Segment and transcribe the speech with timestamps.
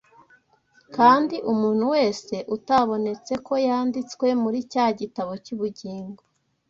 [0.95, 6.21] Kandi umuntu wese utabonetse ko yanditswe muri cya gitabo cy’ubugingo